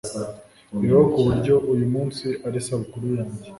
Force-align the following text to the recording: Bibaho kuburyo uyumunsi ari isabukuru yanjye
Bibaho 0.79 1.05
kuburyo 1.13 1.55
uyumunsi 1.71 2.27
ari 2.45 2.57
isabukuru 2.61 3.05
yanjye 3.17 3.49